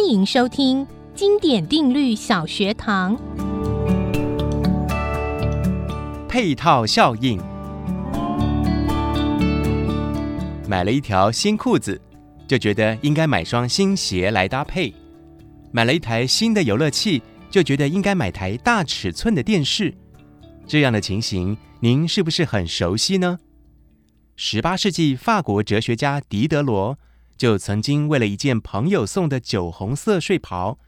[0.00, 3.16] 欢迎收听《经典定律小学堂》。
[6.28, 7.36] 配套效应。
[10.68, 12.00] 买了一条新裤子，
[12.46, 14.94] 就觉得应该买双新鞋来搭配；
[15.72, 17.20] 买了一台新的游乐器，
[17.50, 19.92] 就觉得应该买台大尺寸的电视。
[20.64, 23.40] 这样的情形，您是不是很熟悉呢？
[24.36, 26.96] 十八世纪法国哲学家狄德罗
[27.38, 30.80] 就曾经为了一件朋友送的酒红色睡袍，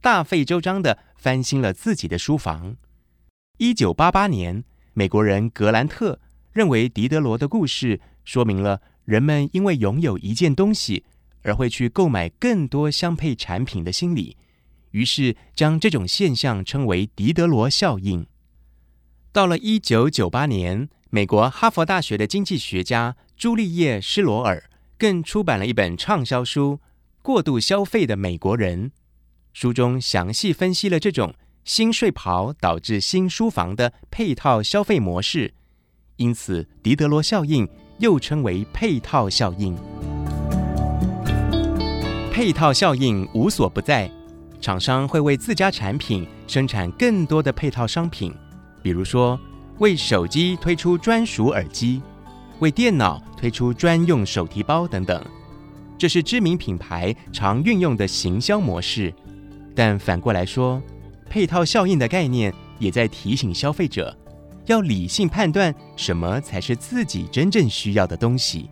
[0.00, 2.76] 大费周章地翻新了自己的书房。
[3.58, 4.62] 一九八八年，
[4.94, 6.20] 美国人格兰特
[6.52, 11.04] 认为狄德罗的故事说明了人们因为拥有一件东西
[11.42, 14.36] 而会去购买更多相配产品的心理，
[14.92, 18.24] 于是将这种现象称为狄德罗效应。
[19.32, 26.80] 到了一九九八年，美国哈佛大学的经济学家朱丽叶·施罗尔更出版了一本畅销书
[27.22, 28.90] 《过度消费的美国人》，
[29.52, 35.52] 书中详细分析了这种新睡袍导致新书房的配套消费模式，
[36.16, 39.76] 因此狄德罗效应又称为配套效应。
[42.32, 44.10] 配套效应无所不在，
[44.60, 48.32] 厂商会为自家产品生产更多的配套商品，
[48.82, 49.38] 比如说，
[49.78, 52.02] 为手机推出专属耳机，
[52.60, 55.24] 为电脑推出专用手提包等等，
[55.98, 59.12] 这是知名品牌常运用的行销模式。
[59.74, 60.82] 但反过来说，
[61.28, 64.16] 配套效应的概念也在提醒消费者，
[64.66, 68.70] 要理性判断什么才是自己真正需要的东西。